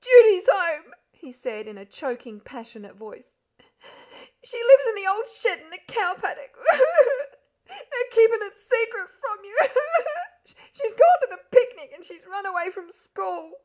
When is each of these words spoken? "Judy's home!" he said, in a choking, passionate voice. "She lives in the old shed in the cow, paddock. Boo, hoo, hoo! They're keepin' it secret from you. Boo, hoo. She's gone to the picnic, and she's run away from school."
"Judy's 0.00 0.48
home!" 0.50 0.94
he 1.12 1.30
said, 1.30 1.68
in 1.68 1.76
a 1.76 1.84
choking, 1.84 2.40
passionate 2.40 2.94
voice. 2.94 3.28
"She 4.42 4.64
lives 4.64 4.86
in 4.86 4.94
the 4.94 5.06
old 5.06 5.28
shed 5.28 5.60
in 5.60 5.68
the 5.68 5.76
cow, 5.76 6.14
paddock. 6.14 6.54
Boo, 6.54 6.62
hoo, 6.72 6.78
hoo! 6.78 7.26
They're 7.66 8.10
keepin' 8.10 8.40
it 8.40 8.56
secret 8.58 9.10
from 9.20 9.44
you. 9.44 9.54
Boo, 9.60 9.68
hoo. 9.74 10.54
She's 10.72 10.96
gone 10.96 11.20
to 11.20 11.26
the 11.28 11.44
picnic, 11.50 11.90
and 11.92 12.02
she's 12.02 12.24
run 12.24 12.46
away 12.46 12.70
from 12.70 12.90
school." 12.92 13.60